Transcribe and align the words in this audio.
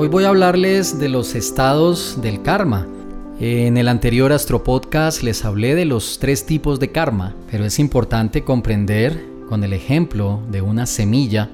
Hoy 0.00 0.08
voy 0.08 0.24
a 0.24 0.28
hablarles 0.28 0.98
de 0.98 1.10
los 1.10 1.34
estados 1.34 2.22
del 2.22 2.40
karma. 2.40 2.86
En 3.38 3.76
el 3.76 3.86
anterior 3.86 4.32
Astro 4.32 4.64
Podcast 4.64 5.22
les 5.22 5.44
hablé 5.44 5.74
de 5.74 5.84
los 5.84 6.18
tres 6.18 6.46
tipos 6.46 6.80
de 6.80 6.90
karma, 6.90 7.34
pero 7.50 7.66
es 7.66 7.78
importante 7.78 8.42
comprender 8.42 9.22
con 9.46 9.62
el 9.62 9.74
ejemplo 9.74 10.40
de 10.50 10.62
una 10.62 10.86
semilla 10.86 11.50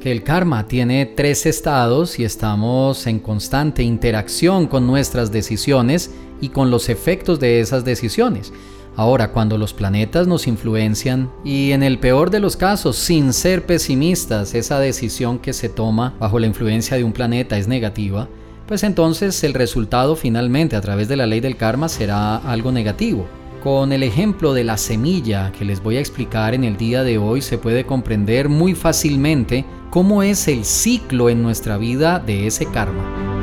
que 0.00 0.10
el 0.10 0.24
karma 0.24 0.66
tiene 0.66 1.06
tres 1.06 1.46
estados 1.46 2.18
y 2.18 2.24
estamos 2.24 3.06
en 3.06 3.20
constante 3.20 3.84
interacción 3.84 4.66
con 4.66 4.84
nuestras 4.84 5.30
decisiones 5.30 6.10
y 6.40 6.48
con 6.48 6.72
los 6.72 6.88
efectos 6.88 7.38
de 7.38 7.60
esas 7.60 7.84
decisiones. 7.84 8.52
Ahora, 8.96 9.30
cuando 9.32 9.58
los 9.58 9.74
planetas 9.74 10.26
nos 10.26 10.46
influencian 10.46 11.30
y 11.44 11.72
en 11.72 11.82
el 11.82 11.98
peor 11.98 12.30
de 12.30 12.40
los 12.40 12.56
casos, 12.56 12.96
sin 12.96 13.34
ser 13.34 13.66
pesimistas, 13.66 14.54
esa 14.54 14.80
decisión 14.80 15.38
que 15.38 15.52
se 15.52 15.68
toma 15.68 16.14
bajo 16.18 16.38
la 16.38 16.46
influencia 16.46 16.96
de 16.96 17.04
un 17.04 17.12
planeta 17.12 17.58
es 17.58 17.68
negativa, 17.68 18.26
pues 18.66 18.82
entonces 18.82 19.44
el 19.44 19.52
resultado 19.52 20.16
finalmente 20.16 20.76
a 20.76 20.80
través 20.80 21.08
de 21.08 21.16
la 21.16 21.26
ley 21.26 21.40
del 21.40 21.58
karma 21.58 21.90
será 21.90 22.36
algo 22.36 22.72
negativo. 22.72 23.26
Con 23.62 23.92
el 23.92 24.02
ejemplo 24.02 24.54
de 24.54 24.64
la 24.64 24.78
semilla 24.78 25.52
que 25.52 25.66
les 25.66 25.82
voy 25.82 25.98
a 25.98 26.00
explicar 26.00 26.54
en 26.54 26.64
el 26.64 26.78
día 26.78 27.02
de 27.02 27.18
hoy 27.18 27.42
se 27.42 27.58
puede 27.58 27.84
comprender 27.84 28.48
muy 28.48 28.74
fácilmente 28.74 29.66
cómo 29.90 30.22
es 30.22 30.48
el 30.48 30.64
ciclo 30.64 31.28
en 31.28 31.42
nuestra 31.42 31.76
vida 31.76 32.18
de 32.18 32.46
ese 32.46 32.64
karma. 32.66 33.35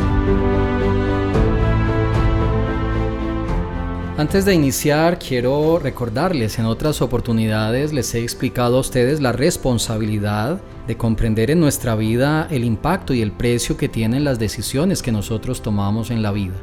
Antes 4.16 4.46
de 4.46 4.54
iniciar, 4.54 5.18
quiero 5.18 5.80
recordarles, 5.80 6.60
en 6.60 6.66
otras 6.66 7.02
oportunidades 7.02 7.94
les 7.94 8.14
he 8.14 8.22
explicado 8.22 8.78
a 8.78 8.82
ustedes 8.82 9.20
la 9.22 9.32
responsabilidad 9.32 10.62
de 10.86 10.96
comprender 10.96 11.50
en 11.50 11.60
nuestra 11.60 11.96
vida 11.96 12.48
el 12.52 12.64
impacto 12.64 13.16
y 13.16 13.24
el 13.24 13.32
precio 13.32 13.76
que 13.76 13.90
tienen 13.90 14.24
las 14.24 14.38
decisiones 14.38 15.02
que 15.02 15.12
nosotros 15.12 15.64
tomamos 15.64 16.12
en 16.12 16.22
la 16.22 16.32
vida. 16.32 16.54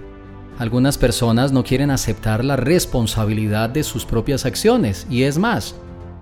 Algunas 0.59 0.97
personas 0.97 1.51
no 1.51 1.65
quieren 1.65 1.91
aceptar 1.91 2.45
la 2.45 2.55
responsabilidad 2.55 3.69
de 3.69 3.83
sus 3.83 4.05
propias 4.05 4.47
acciones 4.47 5.09
y 5.11 5.25
es 5.25 5.37
más, 5.37 5.75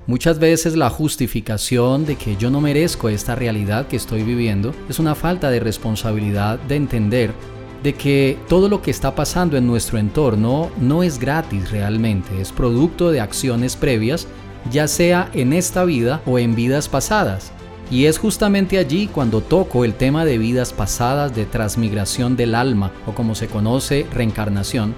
muchas 0.07 0.39
veces 0.39 0.77
la 0.77 0.89
justificación 0.89 2.07
de 2.07 2.17
que 2.17 2.37
yo 2.37 2.49
no 2.49 2.63
merezco 2.63 3.11
esta 3.11 3.35
realidad 3.35 3.87
que 3.87 3.97
estoy 3.97 4.23
viviendo 4.23 4.73
es 4.89 4.99
una 4.99 5.15
falta 5.15 5.51
de 5.51 5.61
responsabilidad 5.61 6.59
de 6.61 6.77
entender 6.77 7.35
de 7.83 7.95
que 7.95 8.39
todo 8.49 8.69
lo 8.69 8.83
que 8.83 8.91
está 8.91 9.15
pasando 9.15 9.57
en 9.57 9.67
nuestro 9.67 9.99
entorno 9.99 10.71
no 10.81 11.03
es 11.03 11.19
gratis 11.19 11.71
realmente, 11.71 12.41
es 12.41 12.53
producto 12.53 13.11
de 13.11 13.21
acciones 13.21 13.77
previas, 13.77 14.27
ya 14.71 14.89
sea 14.89 15.31
en 15.33 15.53
esta 15.53 15.85
vida 15.85 16.21
o 16.27 16.39
en 16.39 16.55
vidas 16.55 16.89
pasadas. 16.89 17.53
Y 17.91 18.05
es 18.05 18.19
justamente 18.19 18.79
allí 18.79 19.07
cuando 19.07 19.41
toco 19.41 19.85
el 19.85 19.95
tema 19.95 20.25
de 20.25 20.37
vidas 20.37 20.73
pasadas, 20.73 21.35
de 21.35 21.47
transmigración 21.47 22.37
del 22.37 22.55
alma, 22.55 22.93
o 23.07 23.13
como 23.13 23.35
se 23.35 23.47
conoce, 23.47 24.07
reencarnación, 24.13 24.95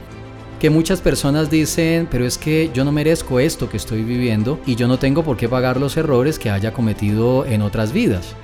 que 0.59 0.71
muchas 0.71 1.01
personas 1.01 1.51
dicen, 1.51 2.09
pero 2.11 2.27
es 2.27 2.37
que 2.37 2.71
yo 2.75 2.85
no 2.85 2.93
merezco 2.93 3.41
esto 3.41 3.71
que 3.71 3.77
estoy 3.77 4.03
viviendo 4.03 4.59
y 4.67 4.75
yo 4.75 4.89
no 4.89 4.99
tengo 4.99 5.23
por 5.23 5.37
qué 5.37 5.49
pagar 5.49 5.79
los 5.79 5.97
errores 5.97 6.39
que 6.39 6.51
haya 6.51 6.73
cometido 6.73 7.47
en 7.47 7.63
otras 7.63 7.93
vidas. 7.93 8.35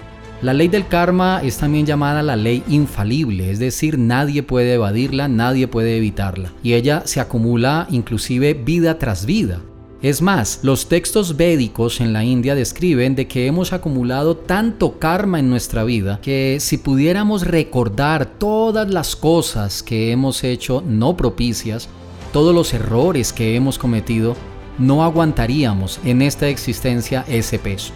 La 0.42 0.52
ley 0.52 0.68
del 0.68 0.86
karma 0.86 1.40
es 1.42 1.56
también 1.56 1.86
llamada 1.86 2.22
la 2.22 2.36
ley 2.36 2.62
infalible, 2.68 3.50
es 3.50 3.58
decir, 3.58 3.98
nadie 3.98 4.42
puede 4.42 4.74
evadirla, 4.74 5.28
nadie 5.28 5.66
puede 5.66 5.96
evitarla. 5.96 6.52
Y 6.62 6.74
ella 6.74 7.02
se 7.06 7.20
acumula 7.20 7.86
inclusive 7.90 8.52
vida 8.52 8.98
tras 8.98 9.24
vida. 9.24 9.60
Es 10.02 10.20
más, 10.20 10.60
los 10.62 10.90
textos 10.90 11.38
védicos 11.38 12.02
en 12.02 12.12
la 12.12 12.22
India 12.22 12.54
describen 12.54 13.14
de 13.14 13.26
que 13.26 13.46
hemos 13.46 13.72
acumulado 13.72 14.36
tanto 14.36 14.98
karma 14.98 15.38
en 15.38 15.48
nuestra 15.48 15.84
vida 15.84 16.20
que 16.20 16.58
si 16.60 16.76
pudiéramos 16.76 17.46
recordar 17.46 18.26
todas 18.26 18.90
las 18.90 19.16
cosas 19.16 19.82
que 19.82 20.12
hemos 20.12 20.44
hecho 20.44 20.84
no 20.86 21.16
propicias, 21.16 21.88
todos 22.34 22.54
los 22.54 22.74
errores 22.74 23.32
que 23.32 23.56
hemos 23.56 23.78
cometido, 23.78 24.36
no 24.78 25.02
aguantaríamos 25.02 25.98
en 26.04 26.20
esta 26.20 26.46
existencia 26.48 27.24
ese 27.26 27.58
peso. 27.58 27.94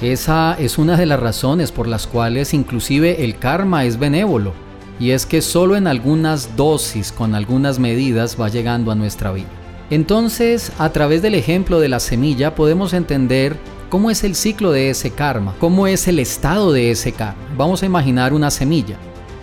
Esa 0.00 0.56
es 0.58 0.78
una 0.78 0.96
de 0.96 1.06
las 1.06 1.20
razones 1.20 1.70
por 1.70 1.86
las 1.86 2.06
cuales 2.06 2.54
inclusive 2.54 3.24
el 3.24 3.38
karma 3.38 3.84
es 3.84 3.98
benévolo, 3.98 4.52
y 4.98 5.10
es 5.10 5.26
que 5.26 5.42
solo 5.42 5.76
en 5.76 5.86
algunas 5.86 6.56
dosis, 6.56 7.12
con 7.12 7.34
algunas 7.34 7.78
medidas, 7.78 8.40
va 8.40 8.48
llegando 8.48 8.90
a 8.90 8.94
nuestra 8.94 9.32
vida. 9.32 9.48
Entonces, 9.90 10.72
a 10.78 10.90
través 10.90 11.22
del 11.22 11.34
ejemplo 11.34 11.78
de 11.78 11.88
la 11.88 12.00
semilla 12.00 12.54
podemos 12.54 12.94
entender 12.94 13.56
cómo 13.90 14.10
es 14.10 14.24
el 14.24 14.34
ciclo 14.34 14.72
de 14.72 14.88
ese 14.88 15.10
karma, 15.10 15.54
cómo 15.58 15.86
es 15.86 16.08
el 16.08 16.18
estado 16.18 16.72
de 16.72 16.90
ese 16.90 17.12
karma. 17.12 17.42
Vamos 17.56 17.82
a 17.82 17.86
imaginar 17.86 18.32
una 18.32 18.50
semilla. 18.50 18.96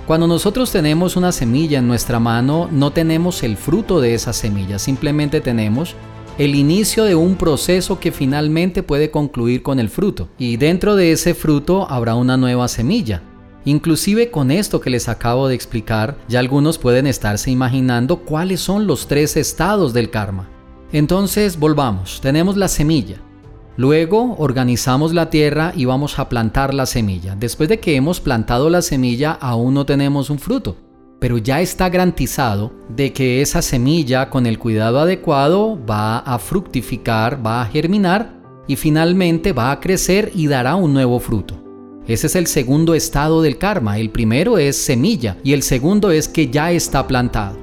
Cuando 0.08 0.26
nosotros 0.26 0.72
tenemos 0.72 1.16
una 1.16 1.32
semilla 1.32 1.78
en 1.78 1.88
nuestra 1.88 2.20
mano, 2.20 2.68
no 2.72 2.92
tenemos 2.92 3.44
el 3.44 3.58
fruto 3.58 4.02
de 4.02 4.16
esa 4.16 4.34
semilla, 4.34 4.80
simplemente 4.80 5.40
tenemos 5.40 5.94
el 6.40 6.56
inicio 6.56 7.04
de 7.04 7.16
un 7.16 7.36
proceso 7.36 8.00
que 8.00 8.14
finalmente 8.14 8.82
puede 8.82 9.12
concluir 9.12 9.62
con 9.62 9.78
el 9.78 9.90
fruto. 9.90 10.30
Y 10.38 10.56
dentro 10.56 10.96
de 10.96 11.12
ese 11.12 11.34
fruto 11.34 11.86
habrá 11.92 12.16
una 12.16 12.38
nueva 12.38 12.70
semilla. 12.70 13.22
Inclusive 13.66 14.32
con 14.32 14.50
esto 14.50 14.80
que 14.80 14.90
les 14.90 15.10
acabo 15.10 15.50
de 15.50 15.56
explicar, 15.56 16.18
ya 16.30 16.40
algunos 16.40 16.78
pueden 16.78 17.08
estarse 17.08 17.52
imaginando 17.52 18.20
cuáles 18.22 18.62
son 18.62 18.88
los 18.88 19.06
tres 19.06 19.36
estados 19.36 19.92
del 19.92 20.12
karma. 20.12 20.48
Entonces 20.94 21.60
volvamos, 21.60 22.22
tenemos 22.22 22.56
la 22.56 22.70
semilla. 22.70 23.18
Luego 23.76 24.38
organizamos 24.38 25.14
la 25.14 25.30
tierra 25.30 25.74
y 25.76 25.84
vamos 25.84 26.20
a 26.20 26.30
plantar 26.30 26.74
la 26.74 26.86
semilla. 26.86 27.36
Después 27.36 27.68
de 27.68 27.82
que 27.82 27.98
hemos 27.98 28.22
plantado 28.22 28.70
la 28.70 28.82
semilla, 28.82 29.34
aún 29.34 29.74
no 29.74 29.86
tenemos 29.86 30.30
un 30.30 30.40
fruto 30.40 30.78
pero 31.20 31.38
ya 31.38 31.62
está 31.62 31.90
garantizado 31.90 32.72
de 32.88 33.14
que 33.14 33.42
esa 33.42 33.62
semilla 33.62 34.30
con 34.30 34.46
el 34.46 34.58
cuidado 34.58 35.00
adecuado 35.00 35.78
va 35.86 36.20
a 36.20 36.40
fructificar, 36.40 37.46
va 37.46 37.62
a 37.62 37.66
germinar 37.66 38.34
y 38.68 38.76
finalmente 38.76 39.52
va 39.52 39.72
a 39.72 39.80
crecer 39.80 40.32
y 40.34 40.48
dará 40.48 40.76
un 40.76 40.94
nuevo 40.94 41.20
fruto. 41.20 41.56
Ese 42.08 42.28
es 42.28 42.36
el 42.36 42.48
segundo 42.48 42.96
estado 42.96 43.42
del 43.42 43.58
karma. 43.58 44.00
El 44.00 44.10
primero 44.10 44.58
es 44.58 44.78
semilla 44.78 45.38
y 45.44 45.54
el 45.54 45.62
segundo 45.62 46.12
es 46.12 46.28
que 46.28 46.50
ya 46.50 46.72
está 46.72 47.06
plantado. 47.06 47.58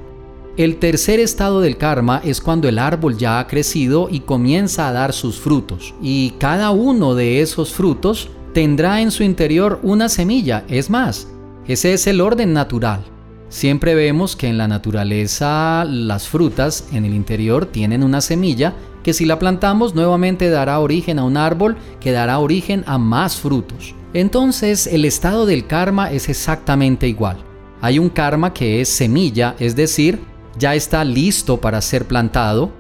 El 0.57 0.79
tercer 0.79 1.21
estado 1.21 1.61
del 1.61 1.77
karma 1.77 2.23
es 2.25 2.41
cuando 2.41 2.69
el 2.69 2.79
árbol 2.79 3.19
ya 3.19 3.41
ha 3.41 3.47
crecido 3.47 4.09
y 4.11 4.21
comienza 4.21 4.89
a 4.89 4.93
dar 4.93 5.13
sus 5.13 5.39
frutos. 5.39 5.95
Y 6.01 6.31
cada 6.39 6.71
uno 6.71 7.15
de 7.15 7.41
esos 7.43 7.75
frutos 7.75 8.31
tendrá 8.55 9.03
en 9.03 9.11
su 9.11 9.23
interior 9.23 9.81
una 9.83 10.09
semilla. 10.09 10.65
Es 10.69 10.89
más, 10.89 11.29
ese 11.67 11.93
es 11.93 12.07
el 12.07 12.21
orden 12.21 12.53
natural. 12.53 13.16
Siempre 13.49 13.95
vemos 13.95 14.35
que 14.35 14.49
en 14.49 14.59
la 14.59 14.69
naturaleza 14.69 15.85
las 15.85 16.29
frutas 16.29 16.89
en 16.93 17.05
el 17.05 17.15
interior 17.15 17.67
tienen 17.67 18.03
una 18.03 18.21
semilla 18.21 18.75
que 19.05 19.13
si 19.13 19.25
la 19.25 19.39
plantamos 19.39 19.95
nuevamente 19.95 20.51
dará 20.51 20.81
origen 20.81 21.21
a 21.21 21.25
un 21.25 21.37
árbol 21.37 21.77
que 22.01 22.11
dará 22.11 22.41
origen 22.41 22.83
a 22.87 22.99
más 22.99 23.37
frutos. 23.37 23.95
Entonces 24.15 24.89
el 24.89 25.05
estado 25.05 25.47
del 25.47 25.67
karma 25.69 26.11
es 26.11 26.29
exactamente 26.29 27.07
igual. 27.07 27.37
Hay 27.81 28.01
un 28.01 28.09
karma 28.09 28.53
que 28.53 28.81
es 28.81 28.89
semilla, 28.89 29.55
es 29.61 29.77
decir, 29.77 30.19
ya 30.59 30.75
está 30.75 31.05
listo 31.05 31.61
para 31.61 31.81
ser 31.83 32.07
plantado. 32.07 32.73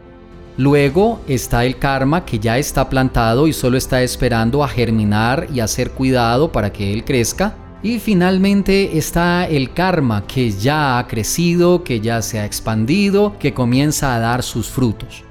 Luego 0.57 1.21
está 1.29 1.65
el 1.65 1.79
karma 1.79 2.25
que 2.25 2.41
ya 2.41 2.59
está 2.59 2.89
plantado 2.89 3.47
y 3.47 3.53
solo 3.53 3.77
está 3.77 4.03
esperando 4.03 4.65
a 4.65 4.69
germinar 4.69 5.47
y 5.55 5.61
a 5.61 5.69
ser 5.69 5.93
cuidado 5.93 6.51
para 6.51 6.73
que 6.73 6.93
él 6.93 7.05
crezca. 7.05 7.55
Y 7.87 8.01
finalmente 8.01 8.99
está 8.99 9.47
el 9.47 9.73
karma 9.73 10.27
que 10.27 10.51
ya 10.51 10.99
ha 10.99 11.07
crecido, 11.07 11.85
que 11.85 12.01
ya 12.01 12.21
se 12.21 12.41
ha 12.41 12.45
expandido, 12.45 13.37
que 13.39 13.55
comienza 13.55 14.13
a 14.13 14.19
dar 14.19 14.43
sus 14.43 14.67
frutos. 14.67 15.23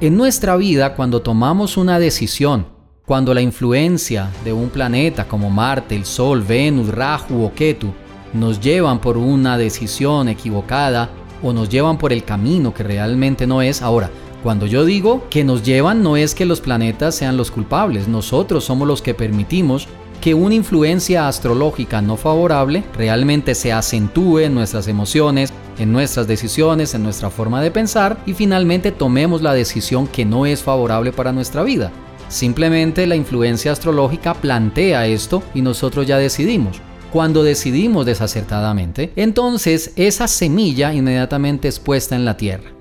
En 0.00 0.16
nuestra 0.16 0.54
vida, 0.56 0.94
cuando 0.94 1.20
tomamos 1.20 1.76
una 1.76 1.98
decisión, 1.98 2.64
cuando 3.04 3.34
la 3.34 3.40
influencia 3.40 4.30
de 4.44 4.52
un 4.52 4.68
planeta 4.68 5.26
como 5.26 5.50
Marte, 5.50 5.96
el 5.96 6.04
Sol, 6.04 6.42
Venus, 6.42 6.90
Rahu 6.90 7.42
o 7.42 7.52
Ketu 7.52 7.92
nos 8.32 8.60
llevan 8.60 9.00
por 9.00 9.16
una 9.16 9.58
decisión 9.58 10.28
equivocada 10.28 11.10
o 11.42 11.52
nos 11.52 11.68
llevan 11.68 11.98
por 11.98 12.12
el 12.12 12.22
camino 12.22 12.72
que 12.72 12.84
realmente 12.84 13.48
no 13.48 13.62
es, 13.62 13.82
ahora, 13.82 14.12
cuando 14.44 14.66
yo 14.66 14.84
digo 14.84 15.26
que 15.28 15.42
nos 15.42 15.64
llevan 15.64 16.04
no 16.04 16.16
es 16.16 16.36
que 16.36 16.46
los 16.46 16.60
planetas 16.60 17.16
sean 17.16 17.36
los 17.36 17.50
culpables, 17.50 18.06
nosotros 18.06 18.62
somos 18.62 18.86
los 18.86 19.02
que 19.02 19.12
permitimos 19.12 19.88
que 20.16 20.34
una 20.34 20.54
influencia 20.54 21.28
astrológica 21.28 22.02
no 22.02 22.16
favorable 22.16 22.84
realmente 22.96 23.54
se 23.54 23.72
acentúe 23.72 24.40
en 24.40 24.54
nuestras 24.54 24.88
emociones, 24.88 25.52
en 25.78 25.92
nuestras 25.92 26.26
decisiones, 26.26 26.94
en 26.94 27.02
nuestra 27.02 27.30
forma 27.30 27.62
de 27.62 27.70
pensar 27.70 28.18
y 28.26 28.32
finalmente 28.32 28.92
tomemos 28.92 29.42
la 29.42 29.54
decisión 29.54 30.06
que 30.06 30.24
no 30.24 30.46
es 30.46 30.62
favorable 30.62 31.12
para 31.12 31.32
nuestra 31.32 31.62
vida. 31.62 31.92
Simplemente 32.28 33.06
la 33.06 33.16
influencia 33.16 33.72
astrológica 33.72 34.34
plantea 34.34 35.06
esto 35.06 35.42
y 35.54 35.62
nosotros 35.62 36.06
ya 36.06 36.18
decidimos. 36.18 36.80
Cuando 37.12 37.44
decidimos 37.44 38.04
desacertadamente, 38.04 39.12
entonces 39.16 39.92
esa 39.96 40.26
semilla 40.26 40.92
inmediatamente 40.92 41.68
es 41.68 41.78
puesta 41.78 42.16
en 42.16 42.24
la 42.24 42.36
tierra. 42.36 42.72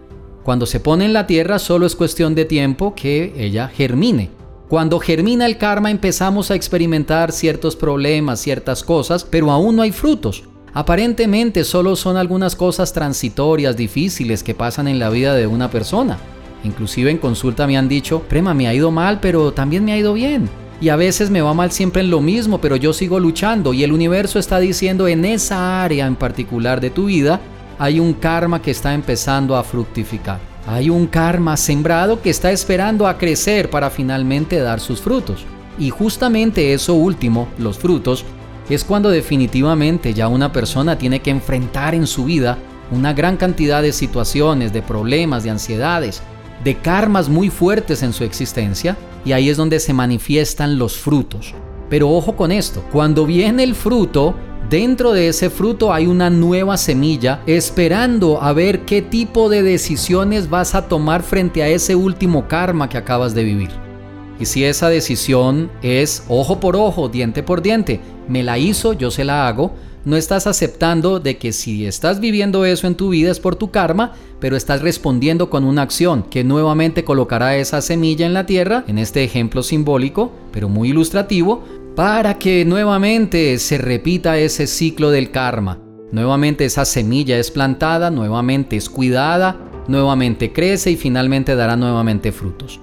Cuando 0.43 0.65
se 0.65 0.79
pone 0.79 1.05
en 1.05 1.13
la 1.13 1.27
tierra 1.27 1.59
solo 1.59 1.85
es 1.85 1.95
cuestión 1.95 2.35
de 2.35 2.45
tiempo 2.45 2.95
que 2.95 3.33
ella 3.37 3.67
germine. 3.67 4.29
Cuando 4.75 4.99
germina 4.99 5.45
el 5.45 5.57
karma 5.57 5.89
empezamos 5.89 6.51
a 6.51 6.55
experimentar 6.55 7.31
ciertos 7.31 7.77
problemas, 7.77 8.41
ciertas 8.41 8.83
cosas, 8.83 9.23
pero 9.23 9.49
aún 9.49 9.77
no 9.77 9.83
hay 9.83 9.93
frutos. 9.93 10.43
Aparentemente 10.73 11.63
solo 11.63 11.95
son 11.95 12.17
algunas 12.17 12.57
cosas 12.57 12.91
transitorias, 12.91 13.77
difíciles 13.77 14.43
que 14.43 14.53
pasan 14.53 14.89
en 14.89 14.99
la 14.99 15.09
vida 15.09 15.33
de 15.33 15.47
una 15.47 15.71
persona. 15.71 16.17
Inclusive 16.65 17.09
en 17.09 17.19
consulta 17.19 17.67
me 17.67 17.77
han 17.77 17.87
dicho, 17.87 18.23
Prema, 18.27 18.53
me 18.53 18.67
ha 18.67 18.73
ido 18.73 18.91
mal, 18.91 19.21
pero 19.21 19.53
también 19.53 19.85
me 19.85 19.93
ha 19.93 19.97
ido 19.97 20.11
bien. 20.13 20.49
Y 20.81 20.89
a 20.89 20.97
veces 20.97 21.29
me 21.29 21.41
va 21.41 21.53
mal 21.53 21.71
siempre 21.71 22.01
en 22.01 22.11
lo 22.11 22.19
mismo, 22.19 22.59
pero 22.59 22.75
yo 22.75 22.91
sigo 22.91 23.17
luchando 23.17 23.73
y 23.73 23.81
el 23.85 23.93
universo 23.93 24.39
está 24.39 24.59
diciendo 24.59 25.07
en 25.07 25.23
esa 25.23 25.85
área 25.85 26.05
en 26.05 26.17
particular 26.17 26.81
de 26.81 26.89
tu 26.89 27.05
vida 27.05 27.39
hay 27.79 28.01
un 28.01 28.11
karma 28.11 28.61
que 28.61 28.71
está 28.71 28.93
empezando 28.93 29.55
a 29.55 29.63
fructificar. 29.63 30.54
Hay 30.67 30.89
un 30.89 31.05
karma 31.05 31.57
sembrado 31.57 32.21
que 32.21 32.31
está 32.31 32.51
esperando 32.51 33.07
a 33.07 33.17
crecer 33.17 33.69
para 33.69 33.89
finalmente 33.89 34.59
dar 34.59 34.79
sus 34.79 34.99
frutos. 34.99 35.45
Y 35.77 35.89
justamente 35.89 36.73
eso 36.73 36.95
último, 36.95 37.47
los 37.59 37.77
frutos, 37.77 38.25
es 38.69 38.83
cuando 38.83 39.09
definitivamente 39.09 40.13
ya 40.13 40.27
una 40.27 40.51
persona 40.51 40.97
tiene 40.97 41.19
que 41.19 41.29
enfrentar 41.29 41.93
en 41.93 42.07
su 42.07 42.25
vida 42.25 42.57
una 42.91 43.13
gran 43.13 43.37
cantidad 43.37 43.81
de 43.81 43.93
situaciones, 43.93 44.73
de 44.73 44.81
problemas, 44.81 45.43
de 45.43 45.51
ansiedades, 45.51 46.21
de 46.63 46.75
karmas 46.77 47.29
muy 47.29 47.49
fuertes 47.49 48.01
en 48.01 48.13
su 48.13 48.23
existencia, 48.23 48.97
y 49.23 49.33
ahí 49.33 49.49
es 49.49 49.57
donde 49.57 49.79
se 49.79 49.93
manifiestan 49.93 50.79
los 50.79 50.97
frutos. 50.97 51.53
Pero 51.89 52.09
ojo 52.09 52.35
con 52.35 52.51
esto, 52.51 52.83
cuando 52.91 53.25
viene 53.25 53.63
el 53.63 53.75
fruto, 53.75 54.35
dentro 54.69 55.11
de 55.13 55.27
ese 55.27 55.49
fruto 55.49 55.93
hay 55.93 56.07
una 56.07 56.29
nueva 56.29 56.77
semilla 56.77 57.41
esperando 57.45 58.41
a 58.41 58.53
ver 58.53 58.81
qué 58.81 59.01
tipo 59.01 59.49
de 59.49 59.63
decisiones 59.63 60.49
vas 60.49 60.75
a 60.75 60.87
tomar 60.87 61.23
frente 61.23 61.63
a 61.63 61.67
ese 61.67 61.95
último 61.95 62.47
karma 62.47 62.89
que 62.89 62.97
acabas 62.97 63.33
de 63.33 63.43
vivir. 63.43 63.69
Y 64.39 64.45
si 64.45 64.63
esa 64.65 64.89
decisión 64.89 65.69
es 65.81 66.23
ojo 66.27 66.59
por 66.59 66.75
ojo, 66.75 67.07
diente 67.07 67.43
por 67.43 67.61
diente, 67.61 68.01
me 68.27 68.43
la 68.43 68.57
hizo, 68.57 68.93
yo 68.93 69.11
se 69.11 69.23
la 69.23 69.47
hago, 69.47 69.73
no 70.03 70.17
estás 70.17 70.45
aceptando 70.45 71.19
de 71.19 71.37
que 71.37 71.51
si 71.51 71.85
estás 71.85 72.19
viviendo 72.19 72.65
eso 72.65 72.85
en 72.85 72.95
tu 72.95 73.09
vida 73.09 73.31
es 73.31 73.39
por 73.39 73.55
tu 73.55 73.71
karma, 73.71 74.13
pero 74.39 74.55
estás 74.55 74.81
respondiendo 74.81 75.49
con 75.49 75.63
una 75.63 75.81
acción 75.81 76.23
que 76.23 76.43
nuevamente 76.43 77.03
colocará 77.03 77.57
esa 77.57 77.81
semilla 77.81 78.25
en 78.25 78.33
la 78.33 78.45
tierra, 78.45 78.83
en 78.87 78.99
este 78.99 79.23
ejemplo 79.23 79.63
simbólico, 79.63 80.31
pero 80.51 80.69
muy 80.69 80.89
ilustrativo, 80.89 81.63
para 81.95 82.37
que 82.37 82.65
nuevamente 82.65 83.57
se 83.57 83.77
repita 83.77 84.37
ese 84.37 84.67
ciclo 84.67 85.11
del 85.11 85.31
karma. 85.31 85.79
Nuevamente 86.11 86.65
esa 86.65 86.83
semilla 86.83 87.37
es 87.37 87.51
plantada, 87.51 88.11
nuevamente 88.11 88.75
es 88.75 88.89
cuidada, 88.89 89.57
nuevamente 89.87 90.51
crece 90.51 90.91
y 90.91 90.97
finalmente 90.97 91.55
dará 91.55 91.77
nuevamente 91.77 92.33
frutos. 92.33 92.81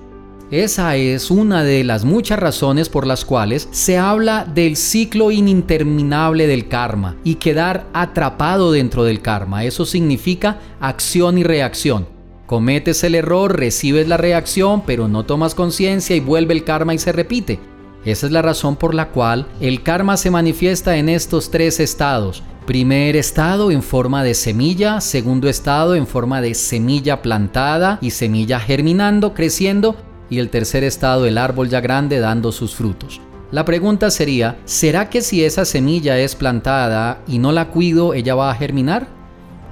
Esa 0.50 0.96
es 0.96 1.30
una 1.30 1.62
de 1.62 1.84
las 1.84 2.04
muchas 2.04 2.38
razones 2.38 2.88
por 2.88 3.06
las 3.06 3.24
cuales 3.24 3.68
se 3.70 3.96
habla 3.96 4.44
del 4.44 4.76
ciclo 4.76 5.30
ininterminable 5.30 6.46
del 6.46 6.68
karma 6.68 7.16
y 7.24 7.36
quedar 7.36 7.86
atrapado 7.92 8.72
dentro 8.72 9.04
del 9.04 9.20
karma. 9.20 9.64
Eso 9.64 9.86
significa 9.86 10.58
acción 10.80 11.38
y 11.38 11.42
reacción. 11.42 12.06
Cometes 12.46 13.02
el 13.04 13.14
error, 13.14 13.58
recibes 13.58 14.08
la 14.08 14.18
reacción, 14.18 14.82
pero 14.84 15.08
no 15.08 15.24
tomas 15.24 15.54
conciencia 15.54 16.14
y 16.16 16.20
vuelve 16.20 16.52
el 16.52 16.64
karma 16.64 16.92
y 16.92 16.98
se 16.98 17.12
repite. 17.12 17.71
Esa 18.04 18.26
es 18.26 18.32
la 18.32 18.42
razón 18.42 18.76
por 18.76 18.94
la 18.94 19.10
cual 19.10 19.46
el 19.60 19.82
karma 19.82 20.16
se 20.16 20.30
manifiesta 20.30 20.96
en 20.96 21.08
estos 21.08 21.50
tres 21.50 21.78
estados. 21.78 22.42
Primer 22.66 23.16
estado 23.16 23.70
en 23.70 23.82
forma 23.82 24.24
de 24.24 24.34
semilla, 24.34 25.00
segundo 25.00 25.48
estado 25.48 25.94
en 25.94 26.06
forma 26.06 26.40
de 26.40 26.54
semilla 26.54 27.22
plantada 27.22 27.98
y 28.00 28.10
semilla 28.10 28.58
germinando, 28.60 29.34
creciendo, 29.34 29.96
y 30.30 30.38
el 30.38 30.48
tercer 30.48 30.82
estado 30.82 31.26
el 31.26 31.38
árbol 31.38 31.68
ya 31.68 31.80
grande 31.80 32.18
dando 32.18 32.52
sus 32.52 32.74
frutos. 32.74 33.20
La 33.50 33.64
pregunta 33.64 34.10
sería, 34.10 34.58
¿será 34.64 35.10
que 35.10 35.20
si 35.20 35.44
esa 35.44 35.64
semilla 35.64 36.18
es 36.18 36.34
plantada 36.34 37.20
y 37.28 37.38
no 37.38 37.52
la 37.52 37.68
cuido, 37.68 38.14
ella 38.14 38.34
va 38.34 38.50
a 38.50 38.54
germinar? 38.54 39.06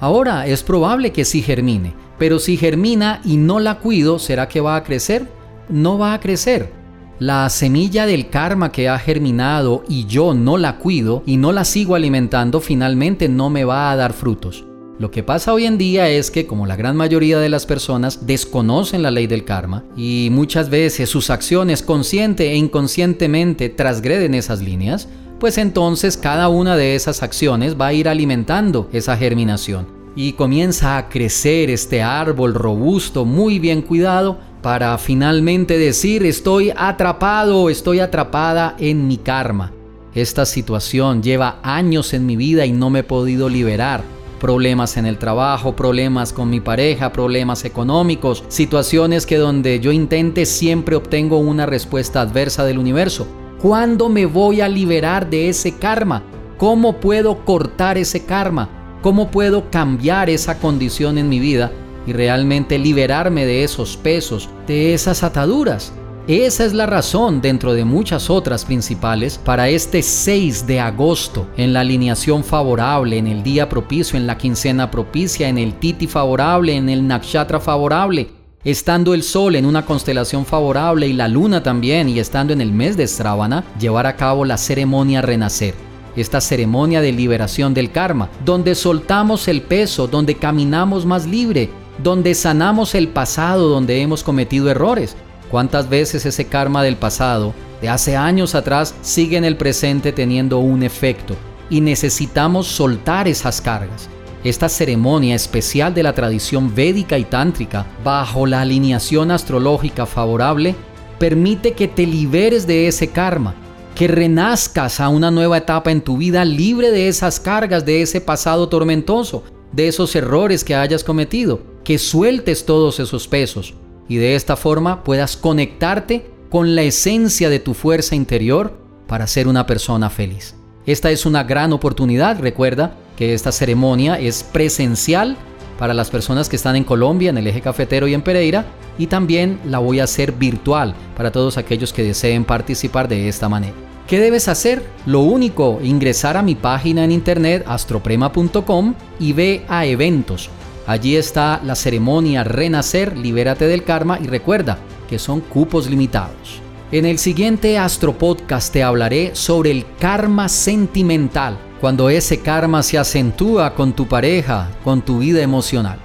Ahora, 0.00 0.46
es 0.46 0.62
probable 0.62 1.12
que 1.12 1.24
sí 1.24 1.42
germine, 1.42 1.94
pero 2.18 2.38
si 2.38 2.56
germina 2.56 3.20
y 3.24 3.38
no 3.38 3.58
la 3.58 3.78
cuido, 3.78 4.18
¿será 4.18 4.48
que 4.48 4.60
va 4.60 4.76
a 4.76 4.84
crecer? 4.84 5.26
No 5.68 5.96
va 5.96 6.12
a 6.12 6.20
crecer. 6.20 6.79
La 7.20 7.50
semilla 7.50 8.06
del 8.06 8.30
karma 8.30 8.72
que 8.72 8.88
ha 8.88 8.98
germinado 8.98 9.84
y 9.86 10.06
yo 10.06 10.32
no 10.32 10.56
la 10.56 10.78
cuido 10.78 11.22
y 11.26 11.36
no 11.36 11.52
la 11.52 11.66
sigo 11.66 11.94
alimentando, 11.94 12.62
finalmente 12.62 13.28
no 13.28 13.50
me 13.50 13.64
va 13.64 13.92
a 13.92 13.96
dar 13.96 14.14
frutos. 14.14 14.64
Lo 14.98 15.10
que 15.10 15.22
pasa 15.22 15.52
hoy 15.52 15.66
en 15.66 15.76
día 15.76 16.08
es 16.08 16.30
que 16.30 16.46
como 16.46 16.64
la 16.64 16.76
gran 16.76 16.96
mayoría 16.96 17.38
de 17.38 17.50
las 17.50 17.66
personas 17.66 18.26
desconocen 18.26 19.02
la 19.02 19.10
ley 19.10 19.26
del 19.26 19.44
karma 19.44 19.84
y 19.94 20.30
muchas 20.32 20.70
veces 20.70 21.10
sus 21.10 21.28
acciones 21.28 21.82
consciente 21.82 22.52
e 22.52 22.56
inconscientemente 22.56 23.68
transgreden 23.68 24.32
esas 24.32 24.62
líneas, 24.62 25.06
pues 25.38 25.58
entonces 25.58 26.16
cada 26.16 26.48
una 26.48 26.74
de 26.74 26.94
esas 26.94 27.22
acciones 27.22 27.78
va 27.78 27.88
a 27.88 27.92
ir 27.92 28.08
alimentando 28.08 28.88
esa 28.94 29.18
germinación 29.18 30.00
y 30.16 30.32
comienza 30.32 30.96
a 30.96 31.10
crecer 31.10 31.68
este 31.68 32.02
árbol 32.02 32.54
robusto, 32.54 33.24
muy 33.24 33.58
bien 33.58 33.82
cuidado, 33.82 34.38
para 34.62 34.96
finalmente 34.98 35.78
decir 35.78 36.26
estoy 36.26 36.72
atrapado, 36.76 37.70
estoy 37.70 38.00
atrapada 38.00 38.76
en 38.78 39.08
mi 39.08 39.16
karma. 39.16 39.72
Esta 40.14 40.44
situación 40.44 41.22
lleva 41.22 41.60
años 41.62 42.12
en 42.12 42.26
mi 42.26 42.36
vida 42.36 42.66
y 42.66 42.72
no 42.72 42.90
me 42.90 43.00
he 43.00 43.04
podido 43.04 43.48
liberar 43.48 44.02
problemas 44.40 44.96
en 44.96 45.06
el 45.06 45.18
trabajo, 45.18 45.76
problemas 45.76 46.32
con 46.32 46.50
mi 46.50 46.60
pareja, 46.60 47.12
problemas 47.12 47.64
económicos, 47.64 48.42
situaciones 48.48 49.26
que 49.26 49.36
donde 49.36 49.80
yo 49.80 49.92
intente 49.92 50.46
siempre 50.46 50.96
obtengo 50.96 51.38
una 51.38 51.66
respuesta 51.66 52.22
adversa 52.22 52.64
del 52.64 52.78
universo. 52.78 53.28
¿Cuándo 53.60 54.08
me 54.08 54.24
voy 54.24 54.62
a 54.62 54.68
liberar 54.68 55.28
de 55.28 55.50
ese 55.50 55.76
karma? 55.76 56.22
¿Cómo 56.56 56.98
puedo 56.98 57.44
cortar 57.44 57.98
ese 57.98 58.24
karma? 58.24 58.98
¿Cómo 59.02 59.30
puedo 59.30 59.70
cambiar 59.70 60.30
esa 60.30 60.58
condición 60.58 61.18
en 61.18 61.28
mi 61.28 61.38
vida 61.38 61.70
y 62.06 62.12
realmente 62.12 62.78
liberarme 62.78 63.46
de 63.46 63.64
esos 63.64 63.96
pesos, 63.96 64.48
de 64.66 64.94
esas 64.94 65.22
ataduras? 65.22 65.92
Esa 66.26 66.64
es 66.64 66.74
la 66.74 66.86
razón, 66.86 67.40
dentro 67.40 67.72
de 67.72 67.84
muchas 67.84 68.30
otras 68.30 68.64
principales, 68.64 69.36
para 69.36 69.68
este 69.68 70.02
6 70.02 70.66
de 70.66 70.78
agosto, 70.78 71.48
en 71.56 71.72
la 71.72 71.80
alineación 71.80 72.44
favorable, 72.44 73.18
en 73.18 73.26
el 73.26 73.42
día 73.42 73.68
propicio, 73.68 74.16
en 74.16 74.26
la 74.28 74.38
quincena 74.38 74.90
propicia, 74.90 75.48
en 75.48 75.58
el 75.58 75.74
titi 75.74 76.06
favorable, 76.06 76.76
en 76.76 76.88
el 76.88 77.04
nakshatra 77.04 77.58
favorable, 77.58 78.28
estando 78.62 79.14
el 79.14 79.22
sol 79.22 79.56
en 79.56 79.66
una 79.66 79.84
constelación 79.84 80.44
favorable 80.44 81.08
y 81.08 81.14
la 81.14 81.26
luna 81.26 81.62
también, 81.62 82.08
y 82.08 82.20
estando 82.20 82.52
en 82.52 82.60
el 82.60 82.70
mes 82.70 82.96
de 82.96 83.08
Stravana, 83.08 83.64
llevar 83.80 84.06
a 84.06 84.14
cabo 84.16 84.44
la 84.44 84.58
ceremonia 84.58 85.22
renacer. 85.22 85.74
Esta 86.14 86.40
ceremonia 86.40 87.00
de 87.00 87.12
liberación 87.12 87.72
del 87.72 87.90
karma, 87.90 88.28
donde 88.44 88.74
soltamos 88.74 89.48
el 89.48 89.62
peso, 89.62 90.06
donde 90.06 90.36
caminamos 90.36 91.06
más 91.06 91.26
libre, 91.26 91.70
donde 92.02 92.34
sanamos 92.34 92.94
el 92.94 93.08
pasado, 93.08 93.68
donde 93.68 94.00
hemos 94.00 94.22
cometido 94.24 94.70
errores, 94.70 95.16
¿Cuántas 95.50 95.88
veces 95.88 96.24
ese 96.26 96.44
karma 96.44 96.84
del 96.84 96.96
pasado, 96.96 97.52
de 97.82 97.88
hace 97.88 98.16
años 98.16 98.54
atrás, 98.54 98.94
sigue 99.02 99.36
en 99.36 99.44
el 99.44 99.56
presente 99.56 100.12
teniendo 100.12 100.60
un 100.60 100.84
efecto? 100.84 101.34
Y 101.68 101.80
necesitamos 101.80 102.68
soltar 102.68 103.26
esas 103.26 103.60
cargas. 103.60 104.08
Esta 104.44 104.68
ceremonia 104.68 105.34
especial 105.34 105.92
de 105.92 106.04
la 106.04 106.14
tradición 106.14 106.72
védica 106.72 107.18
y 107.18 107.24
tántrica, 107.24 107.84
bajo 108.04 108.46
la 108.46 108.60
alineación 108.60 109.32
astrológica 109.32 110.06
favorable, 110.06 110.76
permite 111.18 111.72
que 111.72 111.88
te 111.88 112.06
liberes 112.06 112.66
de 112.68 112.86
ese 112.86 113.08
karma, 113.08 113.56
que 113.96 114.06
renazcas 114.06 115.00
a 115.00 115.08
una 115.08 115.32
nueva 115.32 115.58
etapa 115.58 115.90
en 115.90 116.00
tu 116.00 116.16
vida 116.16 116.44
libre 116.44 116.92
de 116.92 117.08
esas 117.08 117.40
cargas, 117.40 117.84
de 117.84 118.02
ese 118.02 118.20
pasado 118.20 118.68
tormentoso, 118.68 119.42
de 119.72 119.88
esos 119.88 120.14
errores 120.14 120.62
que 120.62 120.76
hayas 120.76 121.02
cometido, 121.02 121.69
que 121.84 121.98
sueltes 121.98 122.66
todos 122.66 123.00
esos 123.00 123.28
pesos 123.28 123.74
y 124.08 124.16
de 124.16 124.34
esta 124.34 124.56
forma 124.56 125.04
puedas 125.04 125.36
conectarte 125.36 126.30
con 126.50 126.74
la 126.74 126.82
esencia 126.82 127.48
de 127.48 127.60
tu 127.60 127.74
fuerza 127.74 128.16
interior 128.16 128.76
para 129.06 129.26
ser 129.26 129.48
una 129.48 129.66
persona 129.66 130.10
feliz. 130.10 130.56
Esta 130.86 131.10
es 131.10 131.26
una 131.26 131.44
gran 131.44 131.72
oportunidad, 131.72 132.40
recuerda 132.40 132.96
que 133.16 133.34
esta 133.34 133.52
ceremonia 133.52 134.18
es 134.18 134.42
presencial 134.42 135.36
para 135.78 135.94
las 135.94 136.10
personas 136.10 136.48
que 136.48 136.56
están 136.56 136.76
en 136.76 136.84
Colombia, 136.84 137.30
en 137.30 137.38
el 137.38 137.46
eje 137.46 137.60
cafetero 137.60 138.08
y 138.08 138.14
en 138.14 138.22
Pereira, 138.22 138.66
y 138.98 139.06
también 139.06 139.60
la 139.64 139.78
voy 139.78 140.00
a 140.00 140.04
hacer 140.04 140.32
virtual 140.32 140.94
para 141.16 141.30
todos 141.30 141.56
aquellos 141.56 141.92
que 141.92 142.02
deseen 142.02 142.44
participar 142.44 143.08
de 143.08 143.28
esta 143.28 143.48
manera. 143.48 143.74
¿Qué 144.06 144.18
debes 144.18 144.48
hacer? 144.48 144.82
Lo 145.06 145.20
único, 145.20 145.78
ingresar 145.82 146.36
a 146.36 146.42
mi 146.42 146.56
página 146.56 147.04
en 147.04 147.12
internet 147.12 147.64
astroprema.com 147.66 148.94
y 149.20 149.32
ve 149.32 149.64
a 149.68 149.86
eventos 149.86 150.50
Allí 150.86 151.16
está 151.16 151.60
la 151.64 151.74
ceremonia 151.74 152.44
Renacer, 152.44 153.16
libérate 153.16 153.66
del 153.66 153.84
karma 153.84 154.18
y 154.20 154.26
recuerda 154.26 154.78
que 155.08 155.18
son 155.18 155.40
cupos 155.40 155.88
limitados. 155.88 156.60
En 156.92 157.04
el 157.04 157.18
siguiente 157.18 157.78
Astro 157.78 158.18
Podcast 158.18 158.72
te 158.72 158.82
hablaré 158.82 159.30
sobre 159.34 159.70
el 159.70 159.84
karma 160.00 160.48
sentimental, 160.48 161.56
cuando 161.80 162.10
ese 162.10 162.40
karma 162.40 162.82
se 162.82 162.98
acentúa 162.98 163.74
con 163.74 163.92
tu 163.92 164.08
pareja, 164.08 164.70
con 164.82 165.02
tu 165.02 165.18
vida 165.18 165.40
emocional. 165.40 165.98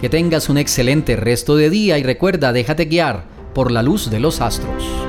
Que 0.00 0.08
tengas 0.08 0.48
un 0.48 0.58
excelente 0.58 1.16
resto 1.16 1.56
de 1.56 1.70
día 1.70 1.98
y 1.98 2.04
recuerda, 2.04 2.52
déjate 2.52 2.84
guiar 2.84 3.24
por 3.52 3.72
la 3.72 3.82
luz 3.82 4.10
de 4.10 4.20
los 4.20 4.40
astros. 4.40 5.07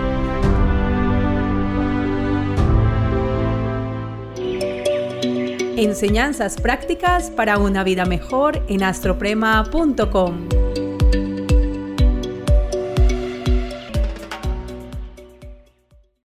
Enseñanzas 5.79 6.57
prácticas 6.59 7.31
para 7.31 7.57
una 7.57 7.85
vida 7.85 8.03
mejor 8.03 8.61
en 8.67 8.83
astroprema.com. 8.83 10.68